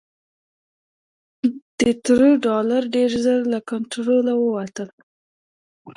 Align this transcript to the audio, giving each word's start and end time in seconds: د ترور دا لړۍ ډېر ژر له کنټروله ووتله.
د 1.79 1.81
ترور 2.03 2.33
دا 2.45 2.57
لړۍ 2.69 2.85
ډېر 2.95 3.11
ژر 3.23 3.39
له 3.53 3.59
کنټروله 3.69 4.33
ووتله. 4.37 4.95